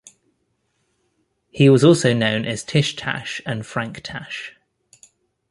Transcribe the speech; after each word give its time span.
He 1.51 1.69
was 1.69 1.83
also 1.83 2.11
known 2.11 2.43
as 2.43 2.63
Tish 2.63 2.95
Tash 2.95 3.39
and 3.45 3.63
Frank 3.67 4.01
Tash. 4.03 4.55